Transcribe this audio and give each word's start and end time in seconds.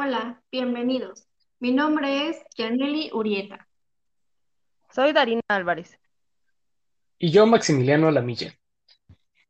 Hola, 0.00 0.40
bienvenidos. 0.52 1.26
Mi 1.58 1.72
nombre 1.72 2.28
es 2.28 2.36
Yaneli 2.56 3.10
Urieta. 3.12 3.66
Soy 4.94 5.12
Darina 5.12 5.42
Álvarez. 5.48 5.98
Y 7.18 7.32
yo, 7.32 7.46
Maximiliano 7.46 8.08
Lamilla. 8.12 8.54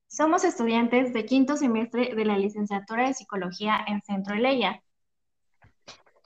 Somos 0.07 0.45
estudiantes 0.45 1.13
de 1.13 1.27
quinto 1.27 1.55
semestre 1.59 2.15
de 2.15 2.25
la 2.25 2.39
licenciatura 2.39 3.09
de 3.09 3.13
Psicología 3.13 3.85
en 3.87 4.01
Centro 4.01 4.37
Eleya. 4.37 4.83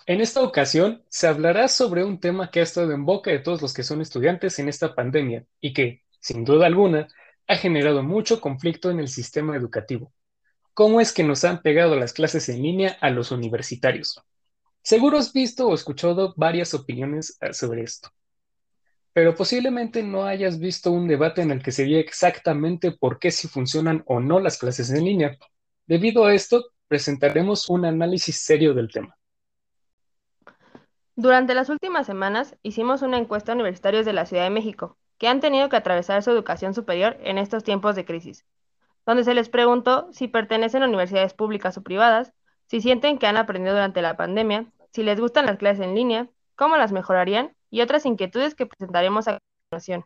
En 0.07 0.21
esta 0.21 0.41
ocasión 0.45 1.03
se 1.09 1.27
hablará 1.27 1.67
sobre 1.67 2.05
un 2.05 2.21
tema 2.21 2.49
que 2.49 2.61
ha 2.61 2.63
estado 2.63 2.93
en 2.93 3.05
boca 3.05 3.33
de 3.33 3.41
todos 3.41 3.61
los 3.61 3.75
que 3.75 3.83
son 3.83 4.01
estudiantes 4.01 4.57
en 4.61 4.69
esta 4.69 4.95
pandemia 4.95 5.45
y 5.61 5.73
que, 5.73 6.05
sin 6.21 6.45
duda 6.45 6.67
alguna, 6.67 7.09
ha 7.49 7.57
generado 7.57 8.05
mucho 8.05 8.41
conflicto 8.41 8.89
en 8.89 9.01
el 9.01 9.09
sistema 9.09 9.57
educativo. 9.57 10.13
¿Cómo 10.75 11.03
es 11.03 11.13
que 11.13 11.23
nos 11.23 11.45
han 11.45 11.61
pegado 11.61 11.97
las 11.97 12.15
clases 12.15 12.49
en 12.49 12.63
línea 12.63 12.97
a 13.03 13.11
los 13.11 13.31
universitarios? 13.31 14.19
Seguro 14.83 15.19
has 15.19 15.31
visto 15.35 15.69
o 15.69 15.75
escuchado 15.75 16.33
varias 16.35 16.73
opiniones 16.73 17.37
eh, 17.43 17.53
sobre 17.53 17.83
esto, 17.83 18.09
pero 19.13 19.35
posiblemente 19.35 20.03
no 20.03 20.25
hayas 20.25 20.59
visto 20.59 20.91
un 20.91 21.07
debate 21.07 21.43
en 21.43 21.51
el 21.51 21.63
que 21.63 21.73
se 21.73 21.85
diga 21.85 22.01
exactamente 22.01 22.91
por 22.91 23.19
qué 23.19 23.31
si 23.31 23.49
funcionan 23.49 24.03
o 24.07 24.19
no 24.19 24.41
las 24.41 24.57
clases 24.57 24.91
en 24.91 25.05
línea. 25.05 25.37
Debido 25.87 26.25
a 26.25 26.33
esto, 26.33 26.65
presentaremos 26.89 27.69
un 27.69 27.85
análisis 27.85 28.43
serio 28.43 28.73
del 28.73 28.91
tema. 28.91 29.15
Durante 31.17 31.55
las 31.55 31.69
últimas 31.69 32.07
semanas 32.07 32.57
hicimos 32.63 33.03
una 33.03 33.19
encuesta 33.19 33.53
a 33.53 33.57
universitarios 33.57 34.07
de 34.07 34.15
la 34.15 34.25
Ciudad 34.25 34.45
de 34.45 34.51
México 34.51 34.97
que 35.19 35.29
han 35.29 35.41
tenido 35.41 35.69
que 35.69 35.77
atravesar 35.77 36.23
su 36.23 36.31
educación 36.31 36.73
superior 36.73 37.19
en 37.21 37.37
estos 37.37 37.63
tiempos 37.63 37.95
de 37.95 38.07
crisis 38.07 38.47
donde 39.07 39.25
se 39.25 39.35
les 39.35 39.49
preguntó 39.49 40.09
si 40.13 40.29
pertenecen 40.29 40.83
a 40.83 40.89
universidades 40.89 41.35
públicas 41.35 41.77
o 41.79 41.83
privadas, 41.83 42.33
si 42.67 42.81
sienten 42.81 43.19
que 43.19 43.27
han 43.27 43.37
aprendido 43.37 43.75
durante 43.75 44.03
la 44.03 44.17
pandemia, 44.17 44.67
si 44.93 45.03
les 45.03 45.21
gustan 45.21 45.47
las 45.47 45.59
clases 45.59 45.85
en 45.85 45.95
línea, 45.95 46.29
cómo 46.57 46.77
las 46.77 46.93
mejorarían 46.93 47.55
y 47.71 47.81
otras 47.81 48.07
inquietudes 48.07 48.55
que 48.55 48.67
presentaremos 48.67 49.29
a 49.29 49.39
continuación. 49.71 50.05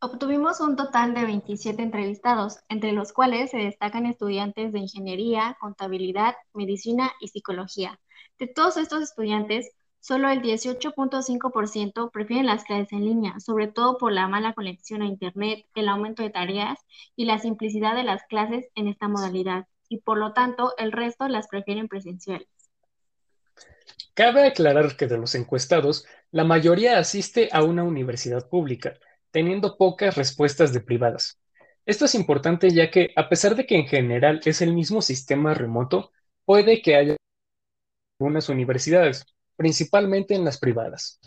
Obtuvimos 0.00 0.58
un 0.60 0.74
total 0.74 1.14
de 1.14 1.24
27 1.24 1.80
entrevistados, 1.80 2.58
entre 2.68 2.90
los 2.90 3.12
cuales 3.12 3.50
se 3.50 3.58
destacan 3.58 4.04
estudiantes 4.04 4.72
de 4.72 4.80
ingeniería, 4.80 5.56
contabilidad, 5.60 6.34
medicina 6.54 7.12
y 7.20 7.28
psicología. 7.28 8.00
De 8.36 8.48
todos 8.48 8.76
estos 8.78 9.02
estudiantes, 9.02 9.70
Solo 10.02 10.28
el 10.30 10.42
18.5% 10.42 12.10
prefieren 12.10 12.46
las 12.46 12.64
clases 12.64 12.92
en 12.92 13.04
línea, 13.04 13.38
sobre 13.38 13.68
todo 13.68 13.98
por 13.98 14.10
la 14.10 14.26
mala 14.26 14.52
conexión 14.52 15.00
a 15.00 15.06
Internet, 15.06 15.64
el 15.76 15.88
aumento 15.88 16.24
de 16.24 16.30
tareas 16.30 16.80
y 17.14 17.24
la 17.24 17.38
simplicidad 17.38 17.94
de 17.94 18.02
las 18.02 18.24
clases 18.24 18.66
en 18.74 18.88
esta 18.88 19.06
modalidad, 19.06 19.68
y 19.88 19.98
por 19.98 20.18
lo 20.18 20.32
tanto 20.32 20.74
el 20.76 20.90
resto 20.90 21.28
las 21.28 21.46
prefieren 21.46 21.86
presenciales. 21.86 22.48
Cabe 24.14 24.44
aclarar 24.44 24.96
que 24.96 25.06
de 25.06 25.18
los 25.18 25.36
encuestados, 25.36 26.04
la 26.32 26.42
mayoría 26.42 26.98
asiste 26.98 27.48
a 27.52 27.62
una 27.62 27.84
universidad 27.84 28.48
pública, 28.48 28.98
teniendo 29.30 29.76
pocas 29.76 30.16
respuestas 30.16 30.72
de 30.72 30.80
privadas. 30.80 31.38
Esto 31.86 32.06
es 32.06 32.16
importante 32.16 32.70
ya 32.70 32.90
que, 32.90 33.12
a 33.14 33.28
pesar 33.28 33.54
de 33.54 33.66
que 33.66 33.76
en 33.76 33.86
general 33.86 34.40
es 34.44 34.62
el 34.62 34.74
mismo 34.74 35.00
sistema 35.00 35.54
remoto, 35.54 36.10
puede 36.44 36.82
que 36.82 36.96
haya 36.96 37.16
algunas 38.18 38.48
universidades, 38.48 39.24
principalmente 39.56 40.34
en 40.34 40.44
las 40.44 40.58
privadas. 40.58 41.20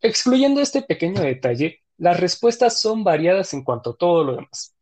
Excluyendo 0.00 0.60
este 0.60 0.82
pequeño 0.82 1.22
detalle, 1.22 1.82
las 1.96 2.20
respuestas 2.20 2.80
son 2.80 3.02
variadas 3.02 3.52
en 3.54 3.64
cuanto 3.64 3.90
a 3.90 3.96
todo 3.96 4.24
lo 4.24 4.36
demás. 4.36 4.76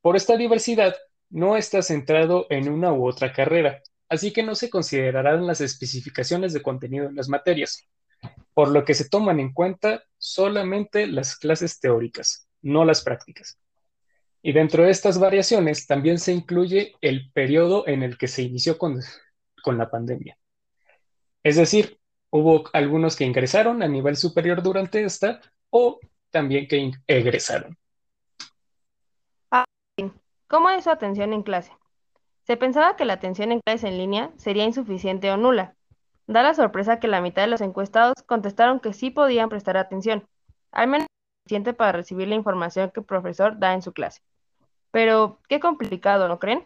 Por 0.00 0.16
esta 0.16 0.36
diversidad, 0.36 0.96
no 1.30 1.56
está 1.56 1.82
centrado 1.82 2.46
en 2.50 2.68
una 2.68 2.92
u 2.92 3.06
otra 3.06 3.32
carrera, 3.32 3.82
así 4.08 4.32
que 4.32 4.42
no 4.42 4.54
se 4.54 4.70
considerarán 4.70 5.46
las 5.46 5.60
especificaciones 5.60 6.52
de 6.52 6.62
contenido 6.62 7.06
en 7.06 7.16
las 7.16 7.28
materias, 7.28 7.84
por 8.54 8.68
lo 8.68 8.84
que 8.84 8.94
se 8.94 9.08
toman 9.08 9.40
en 9.40 9.52
cuenta 9.52 10.02
solamente 10.18 11.06
las 11.06 11.36
clases 11.36 11.78
teóricas, 11.80 12.48
no 12.62 12.84
las 12.84 13.02
prácticas. 13.02 13.58
Y 14.42 14.52
dentro 14.52 14.84
de 14.84 14.90
estas 14.90 15.18
variaciones 15.18 15.86
también 15.86 16.18
se 16.18 16.32
incluye 16.32 16.94
el 17.00 17.30
periodo 17.32 17.86
en 17.88 18.02
el 18.02 18.16
que 18.16 18.28
se 18.28 18.42
inició 18.42 18.78
con, 18.78 19.00
con 19.62 19.76
la 19.76 19.90
pandemia. 19.90 20.38
Es 21.46 21.54
decir, 21.54 22.00
hubo 22.30 22.64
algunos 22.72 23.14
que 23.14 23.22
ingresaron 23.22 23.80
a 23.80 23.86
nivel 23.86 24.16
superior 24.16 24.64
durante 24.64 25.04
esta 25.04 25.40
o 25.70 26.00
también 26.32 26.66
que 26.66 26.90
egresaron. 27.06 27.78
Ah, 29.52 29.64
¿Cómo 30.48 30.70
es 30.70 30.82
su 30.82 30.90
atención 30.90 31.32
en 31.32 31.44
clase? 31.44 31.70
Se 32.42 32.56
pensaba 32.56 32.96
que 32.96 33.04
la 33.04 33.12
atención 33.12 33.52
en 33.52 33.60
clase 33.60 33.86
en 33.86 33.96
línea 33.96 34.32
sería 34.38 34.64
insuficiente 34.64 35.30
o 35.30 35.36
nula. 35.36 35.76
Da 36.26 36.42
la 36.42 36.52
sorpresa 36.52 36.98
que 36.98 37.06
la 37.06 37.20
mitad 37.20 37.42
de 37.42 37.48
los 37.48 37.60
encuestados 37.60 38.24
contestaron 38.26 38.80
que 38.80 38.92
sí 38.92 39.10
podían 39.10 39.48
prestar 39.48 39.76
atención, 39.76 40.26
al 40.72 40.88
menos 40.88 41.06
suficiente 41.44 41.74
para 41.74 41.92
recibir 41.92 42.26
la 42.26 42.34
información 42.34 42.90
que 42.90 42.98
el 42.98 43.06
profesor 43.06 43.56
da 43.60 43.72
en 43.72 43.82
su 43.82 43.92
clase. 43.92 44.20
Pero, 44.90 45.38
qué 45.48 45.60
complicado, 45.60 46.26
¿no 46.26 46.40
creen? 46.40 46.64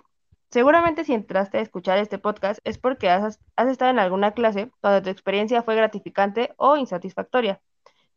Seguramente 0.51 1.05
si 1.05 1.15
entraste 1.15 1.59
a 1.59 1.61
escuchar 1.61 1.99
este 1.99 2.19
podcast 2.19 2.61
es 2.65 2.77
porque 2.77 3.09
has, 3.09 3.39
estado 3.57 3.93
en 3.93 4.01
alguna 4.01 4.33
clase 4.33 4.69
donde 4.83 5.01
tu 5.01 5.09
experiencia 5.09 5.63
fue 5.63 5.77
gratificante 5.77 6.55
o 6.57 6.77
insatisfactoria. 6.77 7.61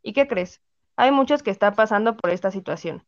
¿Y 0.02 0.14
qué 0.14 0.28
crees? 0.28 0.60
Hay 0.96 1.12
muchos 1.12 1.44
que 1.44 1.52
están 1.52 1.76
pasando 1.76 2.18
por 2.18 2.32
esta 2.32 2.50
situación. 2.50 3.06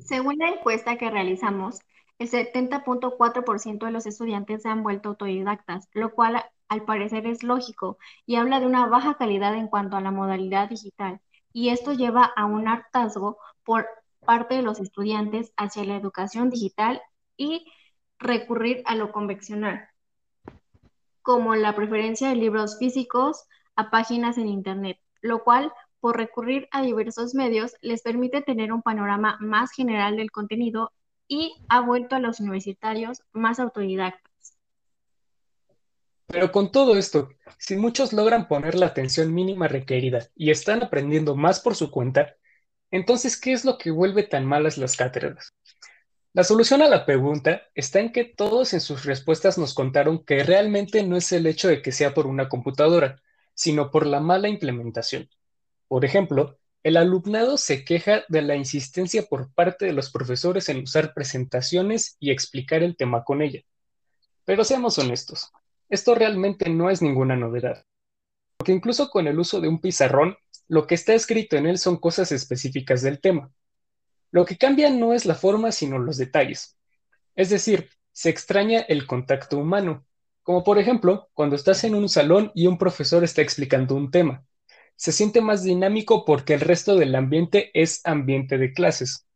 Según 0.00 0.38
la 0.38 0.48
encuesta 0.48 0.96
que 0.96 1.08
realizamos, 1.08 1.78
el 2.18 2.28
70.4% 2.28 3.86
de 3.86 3.92
los 3.92 4.06
estudiantes 4.06 4.62
se 4.62 4.68
han 4.68 4.82
vuelto 4.82 5.10
autodidactas, 5.10 5.88
lo 5.92 6.12
cual 6.12 6.44
al 6.68 6.82
parecer 6.82 7.28
es 7.28 7.44
lógico 7.44 7.96
y 8.26 8.36
habla 8.36 8.58
de 8.58 8.66
una 8.66 8.86
baja 8.86 9.14
calidad 9.14 9.54
en 9.54 9.68
cuanto 9.68 9.96
a 9.96 10.00
la 10.00 10.10
modalidad 10.10 10.68
digital. 10.68 11.20
Y 11.52 11.68
esto 11.68 11.92
lleva 11.92 12.24
a 12.24 12.44
un 12.44 12.66
hartazgo 12.66 13.38
por 13.62 13.86
parte 14.28 14.56
de 14.56 14.62
los 14.62 14.78
estudiantes 14.78 15.54
hacia 15.56 15.86
la 15.86 15.96
educación 15.96 16.50
digital 16.50 17.00
y 17.38 17.64
recurrir 18.18 18.82
a 18.84 18.94
lo 18.94 19.10
convencional, 19.10 19.88
como 21.22 21.54
la 21.54 21.74
preferencia 21.74 22.28
de 22.28 22.36
libros 22.36 22.78
físicos 22.78 23.46
a 23.74 23.88
páginas 23.88 24.36
en 24.36 24.48
Internet, 24.48 24.98
lo 25.22 25.44
cual, 25.44 25.72
por 25.98 26.18
recurrir 26.18 26.68
a 26.72 26.82
diversos 26.82 27.34
medios, 27.34 27.74
les 27.80 28.02
permite 28.02 28.42
tener 28.42 28.70
un 28.70 28.82
panorama 28.82 29.38
más 29.40 29.72
general 29.72 30.18
del 30.18 30.30
contenido 30.30 30.92
y 31.26 31.54
ha 31.70 31.80
vuelto 31.80 32.14
a 32.14 32.20
los 32.20 32.38
universitarios 32.38 33.22
más 33.32 33.58
autodidactas. 33.58 34.58
Pero 36.26 36.52
con 36.52 36.70
todo 36.70 36.98
esto, 36.98 37.30
si 37.56 37.76
muchos 37.76 38.12
logran 38.12 38.46
poner 38.46 38.74
la 38.74 38.88
atención 38.88 39.32
mínima 39.32 39.68
requerida 39.68 40.28
y 40.36 40.50
están 40.50 40.82
aprendiendo 40.82 41.34
más 41.34 41.60
por 41.60 41.74
su 41.74 41.90
cuenta, 41.90 42.34
entonces, 42.90 43.38
¿qué 43.40 43.52
es 43.52 43.64
lo 43.64 43.78
que 43.78 43.90
vuelve 43.90 44.22
tan 44.22 44.44
malas 44.46 44.78
las 44.78 44.96
cátedras? 44.96 45.54
La 46.32 46.44
solución 46.44 46.82
a 46.82 46.88
la 46.88 47.04
pregunta 47.04 47.62
está 47.74 48.00
en 48.00 48.12
que 48.12 48.24
todos 48.24 48.72
en 48.72 48.80
sus 48.80 49.04
respuestas 49.04 49.58
nos 49.58 49.74
contaron 49.74 50.24
que 50.24 50.44
realmente 50.44 51.02
no 51.02 51.16
es 51.16 51.32
el 51.32 51.46
hecho 51.46 51.68
de 51.68 51.82
que 51.82 51.92
sea 51.92 52.14
por 52.14 52.26
una 52.26 52.48
computadora, 52.48 53.20
sino 53.54 53.90
por 53.90 54.06
la 54.06 54.20
mala 54.20 54.48
implementación. 54.48 55.28
Por 55.88 56.04
ejemplo, 56.04 56.58
el 56.84 56.96
alumnado 56.96 57.56
se 57.56 57.84
queja 57.84 58.24
de 58.28 58.42
la 58.42 58.54
insistencia 58.54 59.24
por 59.24 59.52
parte 59.52 59.86
de 59.86 59.92
los 59.92 60.10
profesores 60.10 60.68
en 60.68 60.82
usar 60.82 61.12
presentaciones 61.12 62.16
y 62.20 62.30
explicar 62.30 62.82
el 62.82 62.96
tema 62.96 63.24
con 63.24 63.42
ella. 63.42 63.62
Pero 64.44 64.64
seamos 64.64 64.98
honestos, 64.98 65.50
esto 65.88 66.14
realmente 66.14 66.70
no 66.70 66.88
es 66.88 67.02
ninguna 67.02 67.36
novedad, 67.36 67.84
porque 68.56 68.72
incluso 68.72 69.10
con 69.10 69.26
el 69.26 69.38
uso 69.38 69.60
de 69.60 69.68
un 69.68 69.80
pizarrón 69.80 70.36
lo 70.68 70.86
que 70.86 70.94
está 70.94 71.14
escrito 71.14 71.56
en 71.56 71.66
él 71.66 71.78
son 71.78 71.96
cosas 71.96 72.30
específicas 72.30 73.00
del 73.00 73.20
tema. 73.20 73.50
Lo 74.30 74.44
que 74.44 74.58
cambia 74.58 74.90
no 74.90 75.14
es 75.14 75.24
la 75.24 75.34
forma, 75.34 75.72
sino 75.72 75.98
los 75.98 76.18
detalles. 76.18 76.76
Es 77.34 77.48
decir, 77.48 77.88
se 78.12 78.28
extraña 78.28 78.80
el 78.80 79.06
contacto 79.06 79.56
humano, 79.56 80.04
como 80.42 80.64
por 80.64 80.78
ejemplo 80.78 81.30
cuando 81.32 81.56
estás 81.56 81.84
en 81.84 81.94
un 81.94 82.08
salón 82.08 82.52
y 82.54 82.66
un 82.66 82.76
profesor 82.76 83.24
está 83.24 83.40
explicando 83.40 83.94
un 83.94 84.10
tema. 84.10 84.44
Se 84.96 85.12
siente 85.12 85.40
más 85.40 85.62
dinámico 85.62 86.24
porque 86.26 86.52
el 86.52 86.60
resto 86.60 86.96
del 86.96 87.14
ambiente 87.14 87.70
es 87.72 88.02
ambiente 88.04 88.58
de 88.58 88.72
clases. 88.72 89.26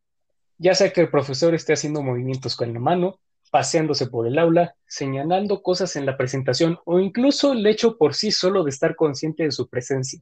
Ya 0.58 0.74
sea 0.74 0.92
que 0.92 1.00
el 1.00 1.10
profesor 1.10 1.54
esté 1.54 1.72
haciendo 1.72 2.02
movimientos 2.02 2.56
con 2.56 2.72
la 2.74 2.80
mano, 2.80 3.20
paseándose 3.50 4.06
por 4.06 4.26
el 4.26 4.38
aula, 4.38 4.74
señalando 4.86 5.62
cosas 5.62 5.96
en 5.96 6.04
la 6.04 6.16
presentación 6.18 6.78
o 6.84 6.98
incluso 6.98 7.52
el 7.52 7.66
hecho 7.66 7.96
por 7.96 8.14
sí 8.14 8.32
solo 8.32 8.64
de 8.64 8.70
estar 8.70 8.96
consciente 8.96 9.44
de 9.44 9.52
su 9.52 9.68
presencia 9.68 10.20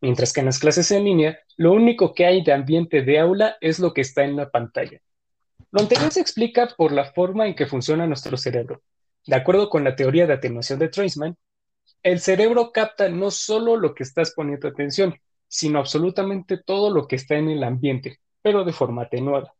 mientras 0.00 0.32
que 0.32 0.40
en 0.40 0.46
las 0.46 0.58
clases 0.58 0.90
en 0.90 1.04
línea 1.04 1.38
lo 1.56 1.72
único 1.72 2.14
que 2.14 2.26
hay 2.26 2.42
de 2.42 2.52
ambiente 2.52 3.02
de 3.02 3.18
aula 3.18 3.56
es 3.60 3.78
lo 3.78 3.92
que 3.92 4.00
está 4.00 4.24
en 4.24 4.36
la 4.36 4.50
pantalla. 4.50 5.00
Lo 5.70 5.80
anterior 5.80 6.10
se 6.10 6.20
explica 6.20 6.68
por 6.76 6.92
la 6.92 7.12
forma 7.12 7.46
en 7.46 7.54
que 7.54 7.66
funciona 7.66 8.06
nuestro 8.06 8.36
cerebro. 8.36 8.82
De 9.26 9.36
acuerdo 9.36 9.68
con 9.68 9.84
la 9.84 9.96
teoría 9.96 10.26
de 10.26 10.34
atenuación 10.34 10.78
de 10.78 10.88
Treisman, 10.88 11.36
el 12.02 12.20
cerebro 12.20 12.72
capta 12.72 13.08
no 13.08 13.30
solo 13.30 13.76
lo 13.76 13.94
que 13.94 14.04
estás 14.04 14.32
poniendo 14.34 14.68
atención, 14.68 15.18
sino 15.48 15.78
absolutamente 15.78 16.58
todo 16.58 16.90
lo 16.90 17.06
que 17.06 17.16
está 17.16 17.34
en 17.34 17.50
el 17.50 17.64
ambiente, 17.64 18.20
pero 18.40 18.64
de 18.64 18.72
forma 18.72 19.02
atenuada. 19.02 19.52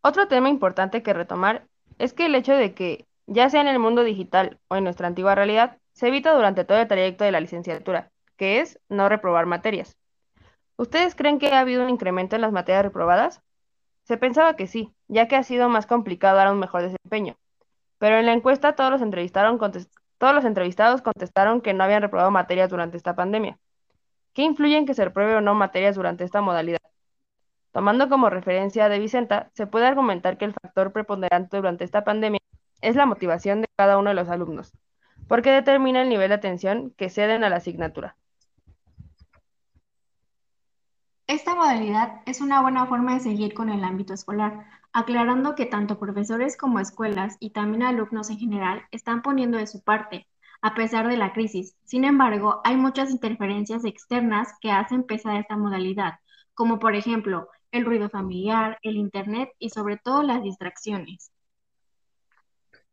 Otro 0.00 0.28
tema 0.28 0.48
importante 0.48 1.02
que 1.02 1.12
retomar 1.12 1.66
es 1.98 2.12
que 2.12 2.26
el 2.26 2.34
hecho 2.34 2.54
de 2.54 2.74
que, 2.74 3.06
ya 3.26 3.50
sea 3.50 3.60
en 3.60 3.68
el 3.68 3.78
mundo 3.78 4.04
digital 4.04 4.60
o 4.68 4.76
en 4.76 4.84
nuestra 4.84 5.08
antigua 5.08 5.34
realidad, 5.34 5.78
se 5.92 6.08
evita 6.08 6.32
durante 6.32 6.64
todo 6.64 6.78
el 6.78 6.88
trayecto 6.88 7.24
de 7.24 7.32
la 7.32 7.40
licenciatura, 7.40 8.12
que 8.36 8.60
es 8.60 8.78
no 8.88 9.08
reprobar 9.08 9.46
materias. 9.46 9.96
¿Ustedes 10.76 11.14
creen 11.14 11.38
que 11.38 11.52
ha 11.52 11.60
habido 11.60 11.82
un 11.82 11.90
incremento 11.90 12.36
en 12.36 12.42
las 12.42 12.52
materias 12.52 12.84
reprobadas? 12.84 13.42
Se 14.04 14.18
pensaba 14.18 14.56
que 14.56 14.66
sí, 14.66 14.94
ya 15.08 15.26
que 15.26 15.36
ha 15.36 15.42
sido 15.42 15.68
más 15.68 15.86
complicado 15.86 16.36
dar 16.36 16.52
un 16.52 16.58
mejor 16.58 16.82
desempeño. 16.82 17.36
Pero 17.98 18.18
en 18.18 18.26
la 18.26 18.32
encuesta 18.32 18.74
todos 18.74 18.90
los, 18.90 19.02
entrevistados 19.02 21.02
contestaron 21.02 21.60
que 21.60 21.74
no 21.74 21.84
habían 21.84 22.02
reprobado 22.02 22.30
materias 22.30 22.70
durante 22.70 22.96
esta 22.96 23.16
pandemia. 23.16 23.58
¿Qué 24.34 24.42
influye 24.42 24.76
en 24.76 24.86
que 24.86 24.94
se 24.94 25.04
repruebe 25.04 25.36
o 25.36 25.40
no 25.40 25.54
materias 25.54 25.96
durante 25.96 26.24
esta 26.24 26.42
modalidad? 26.42 26.78
Tomando 27.72 28.08
como 28.08 28.30
referencia 28.30 28.88
de 28.88 28.98
Vicenta, 28.98 29.50
se 29.54 29.66
puede 29.66 29.86
argumentar 29.86 30.38
que 30.38 30.44
el 30.44 30.54
factor 30.54 30.92
preponderante 30.92 31.56
durante 31.56 31.84
esta 31.84 32.04
pandemia 32.04 32.40
es 32.82 32.96
la 32.96 33.06
motivación 33.06 33.62
de 33.62 33.68
cada 33.76 33.98
uno 33.98 34.10
de 34.10 34.14
los 34.14 34.28
alumnos, 34.28 34.72
porque 35.26 35.50
determina 35.50 36.02
el 36.02 36.08
nivel 36.08 36.28
de 36.28 36.34
atención 36.34 36.92
que 36.96 37.10
ceden 37.10 37.44
a 37.44 37.50
la 37.50 37.56
asignatura. 37.56 38.16
Esta 41.28 41.56
modalidad 41.56 42.20
es 42.24 42.40
una 42.40 42.62
buena 42.62 42.86
forma 42.86 43.14
de 43.14 43.20
seguir 43.20 43.52
con 43.52 43.68
el 43.68 43.82
ámbito 43.82 44.14
escolar, 44.14 44.64
aclarando 44.92 45.56
que 45.56 45.66
tanto 45.66 45.98
profesores 45.98 46.56
como 46.56 46.78
escuelas 46.78 47.36
y 47.40 47.50
también 47.50 47.82
alumnos 47.82 48.30
en 48.30 48.38
general 48.38 48.82
están 48.92 49.22
poniendo 49.22 49.58
de 49.58 49.66
su 49.66 49.82
parte, 49.82 50.28
a 50.62 50.76
pesar 50.76 51.08
de 51.08 51.16
la 51.16 51.32
crisis. 51.32 51.74
Sin 51.84 52.04
embargo, 52.04 52.60
hay 52.62 52.76
muchas 52.76 53.10
interferencias 53.10 53.84
externas 53.84 54.54
que 54.60 54.70
hacen 54.70 55.02
pesar 55.02 55.36
esta 55.36 55.56
modalidad, 55.56 56.20
como 56.54 56.78
por 56.78 56.94
ejemplo 56.94 57.48
el 57.72 57.84
ruido 57.84 58.08
familiar, 58.08 58.78
el 58.82 58.96
Internet 58.96 59.50
y 59.58 59.70
sobre 59.70 59.96
todo 59.96 60.22
las 60.22 60.44
distracciones. 60.44 61.32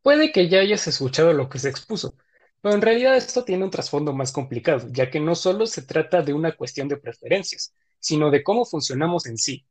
Puede 0.01 0.31
que 0.31 0.49
ya 0.49 0.59
hayas 0.59 0.87
escuchado 0.87 1.33
lo 1.33 1.49
que 1.49 1.59
se 1.59 1.69
expuso, 1.69 2.15
pero 2.61 2.73
en 2.73 2.81
realidad 2.81 3.15
esto 3.15 3.43
tiene 3.43 3.63
un 3.63 3.69
trasfondo 3.69 4.11
más 4.11 4.31
complicado, 4.31 4.87
ya 4.89 5.11
que 5.11 5.19
no 5.19 5.35
solo 5.35 5.67
se 5.67 5.83
trata 5.83 6.23
de 6.23 6.33
una 6.33 6.53
cuestión 6.53 6.87
de 6.87 6.97
preferencias, 6.97 7.75
sino 8.03 8.29
de 8.29 8.43
cómo 8.43 8.65
funcionamos 8.65 9.25
en 9.25 9.37
sí. 9.37 9.65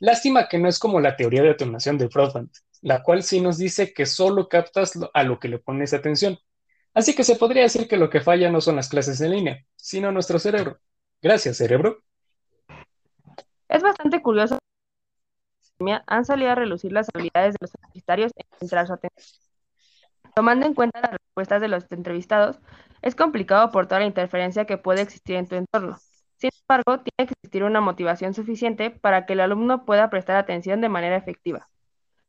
Lástima 0.00 0.48
que 0.48 0.58
no 0.58 0.68
es 0.68 0.78
como 0.78 1.00
la 1.00 1.16
teoría 1.16 1.42
de 1.42 1.50
atenuación 1.50 1.96
de 1.98 2.08
Broadband, 2.08 2.50
la 2.82 3.02
cual 3.02 3.22
sí 3.22 3.40
nos 3.40 3.58
dice 3.58 3.94
que 3.94 4.06
solo 4.06 4.48
captas 4.48 4.98
a 5.14 5.22
lo 5.22 5.38
que 5.38 5.48
le 5.48 5.58
pones 5.58 5.94
atención. 5.94 6.38
Así 6.92 7.14
que 7.14 7.22
se 7.22 7.36
podría 7.36 7.62
decir 7.62 7.86
que 7.86 7.96
lo 7.96 8.10
que 8.10 8.20
falla 8.20 8.50
no 8.50 8.60
son 8.60 8.76
las 8.76 8.88
clases 8.88 9.20
en 9.20 9.30
línea, 9.30 9.64
sino 9.76 10.10
nuestro 10.10 10.38
cerebro. 10.38 10.80
Gracias, 11.22 11.58
cerebro. 11.58 12.02
Es 13.68 13.82
bastante 13.82 14.20
curioso 14.20 14.58
han 16.06 16.24
salido 16.24 16.50
a 16.50 16.54
relucir 16.54 16.92
las 16.92 17.08
habilidades 17.14 17.54
de 17.54 17.58
los 17.62 17.72
universitarios 17.74 18.32
en 18.36 18.58
centrar 18.58 18.86
su 18.86 18.92
atención. 18.92 19.40
Tomando 20.34 20.66
en 20.66 20.74
cuenta 20.74 21.00
las 21.00 21.12
respuestas 21.12 21.60
de 21.60 21.68
los 21.68 21.90
entrevistados, 21.90 22.60
es 23.02 23.14
complicado 23.14 23.70
por 23.70 23.86
toda 23.86 24.00
la 24.00 24.06
interferencia 24.06 24.66
que 24.66 24.76
puede 24.76 25.02
existir 25.02 25.36
en 25.36 25.46
tu 25.46 25.56
entorno. 25.56 25.98
Sin 26.40 26.50
embargo, 26.62 27.02
tiene 27.02 27.28
que 27.28 27.34
existir 27.34 27.64
una 27.64 27.82
motivación 27.82 28.32
suficiente 28.32 28.90
para 28.90 29.26
que 29.26 29.34
el 29.34 29.40
alumno 29.40 29.84
pueda 29.84 30.08
prestar 30.08 30.36
atención 30.36 30.80
de 30.80 30.88
manera 30.88 31.16
efectiva. 31.16 31.68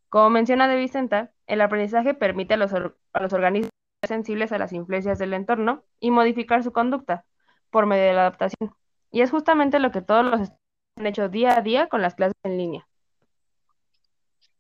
Como 0.10 0.30
menciona 0.30 0.68
De 0.68 0.76
Vicenta, 0.76 1.32
el 1.48 1.62
aprendizaje 1.62 2.14
permite 2.14 2.56
a 2.56 2.58
los, 2.58 2.74
organismos 2.74 3.72
sensibles 4.06 4.52
a 4.52 4.58
las 4.58 4.74
influencias 4.74 5.18
del 5.18 5.34
entorno 5.34 5.86
y 6.02 6.12
modificar 6.12 6.62
su 6.62 6.74
conducta 6.74 7.24
por 7.70 7.86
medio 7.86 8.04
de 8.04 8.14
la 8.14 8.22
adaptación. 8.22 8.76
Y 9.12 9.22
es 9.22 9.32
justamente 9.32 9.80
lo 9.80 9.92
que 9.92 10.02
todos 10.02 10.26
los 10.26 10.42
estudiantes 10.42 10.60
han 10.98 11.08
hecho 11.08 11.30
día 11.30 11.58
a 11.58 11.62
día 11.62 11.88
con 11.88 12.02
las 12.02 12.16
clases 12.16 12.36
en 12.44 12.58
línea. 12.58 12.88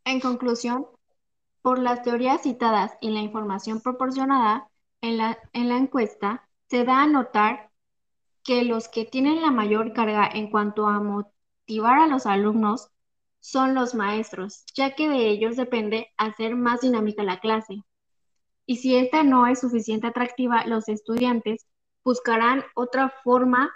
En 0.05 0.21
conclusión, 0.21 0.87
por 1.61 1.77
las 1.77 2.03
teorías 2.03 2.43
citadas 2.43 2.97
y 3.01 3.09
la 3.09 3.19
información 3.19 3.81
proporcionada 3.81 4.69
en 5.01 5.17
la, 5.17 5.37
en 5.51 5.67
la 5.67 5.75
encuesta, 5.75 6.47
se 6.69 6.85
da 6.85 7.03
a 7.03 7.07
notar 7.07 7.70
que 8.43 8.63
los 8.63 8.87
que 8.89 9.05
tienen 9.05 9.41
la 9.41 9.51
mayor 9.51 9.93
carga 9.93 10.27
en 10.27 10.49
cuanto 10.49 10.87
a 10.87 10.99
motivar 10.99 11.99
a 11.99 12.07
los 12.07 12.25
alumnos 12.25 12.89
son 13.39 13.73
los 13.75 13.95
maestros, 13.95 14.65
ya 14.75 14.95
que 14.95 15.09
de 15.09 15.29
ellos 15.29 15.55
depende 15.55 16.09
hacer 16.17 16.55
más 16.55 16.81
dinámica 16.81 17.23
la 17.23 17.39
clase. 17.39 17.83
Y 18.65 18.77
si 18.77 18.95
esta 18.95 19.23
no 19.23 19.47
es 19.47 19.59
suficiente 19.59 20.07
atractiva, 20.07 20.65
los 20.65 20.87
estudiantes 20.87 21.65
buscarán 22.03 22.63
otra 22.75 23.09
forma 23.23 23.71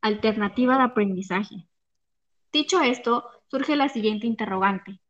alternativa 0.00 0.76
de 0.76 0.84
aprendizaje. 0.84 1.68
Dicho 2.52 2.80
esto, 2.80 3.30
surge 3.50 3.76
la 3.76 3.88
siguiente 3.88 4.26
interrogante. 4.26 5.00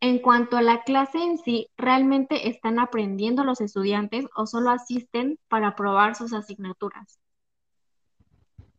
En 0.00 0.18
cuanto 0.18 0.56
a 0.56 0.62
la 0.62 0.82
clase 0.82 1.18
en 1.18 1.38
sí, 1.38 1.68
¿realmente 1.76 2.48
están 2.48 2.78
aprendiendo 2.78 3.44
los 3.44 3.60
estudiantes 3.60 4.26
o 4.34 4.46
solo 4.46 4.70
asisten 4.70 5.38
para 5.48 5.76
probar 5.76 6.16
sus 6.16 6.32
asignaturas? 6.32 7.18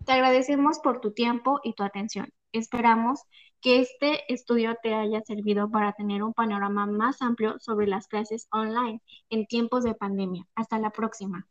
Te 0.06 0.14
agradecemos 0.14 0.80
por 0.80 1.00
tu 1.00 1.12
tiempo 1.12 1.60
y 1.64 1.74
tu 1.74 1.84
atención. 1.84 2.30
Esperamos 2.52 3.22
que 3.62 3.80
este 3.80 4.32
estudio 4.34 4.76
te 4.82 4.96
haya 4.96 5.22
servido 5.22 5.70
para 5.70 5.94
tener 5.94 6.24
un 6.24 6.34
panorama 6.34 6.88
más 6.88 7.22
amplio 7.22 7.58
sobre 7.60 7.88
las 7.88 8.08
clases 8.08 8.48
online 8.52 9.02
en 9.30 9.46
tiempos 9.46 9.84
de 9.84 9.94
pandemia. 9.94 10.48
Hasta 10.56 10.80
la 10.80 10.90
próxima. 10.90 11.48